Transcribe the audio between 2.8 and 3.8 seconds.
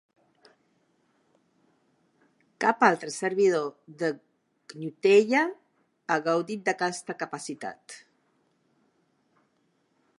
altre servidor